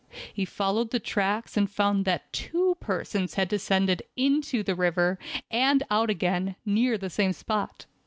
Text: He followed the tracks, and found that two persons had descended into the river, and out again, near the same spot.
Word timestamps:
He 0.33 0.45
followed 0.45 0.89
the 0.89 0.99
tracks, 0.99 1.55
and 1.55 1.69
found 1.69 2.05
that 2.05 2.33
two 2.33 2.75
persons 2.79 3.35
had 3.35 3.47
descended 3.47 4.01
into 4.15 4.63
the 4.63 4.73
river, 4.73 5.19
and 5.51 5.83
out 5.91 6.09
again, 6.09 6.55
near 6.65 6.97
the 6.97 7.07
same 7.11 7.33
spot. 7.33 7.85